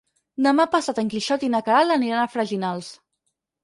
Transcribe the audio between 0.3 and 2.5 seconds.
Demà passat en Quixot i na Queralt aniran a